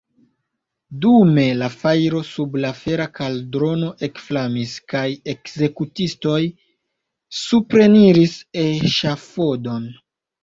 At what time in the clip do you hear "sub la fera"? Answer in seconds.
2.29-3.05